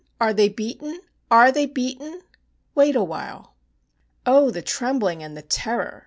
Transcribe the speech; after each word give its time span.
Are 0.19 0.33
they 0.33 0.49
beaten? 0.49 0.99
ARE 1.29 1.51
they 1.51 1.67
beaten?" 1.67 2.23
"Wait 2.73 2.95
a 2.95 3.03
while." 3.03 3.53
Oh 4.25 4.49
the 4.49 4.63
trembling 4.63 5.21
and 5.21 5.37
the 5.37 5.43
terror! 5.43 5.99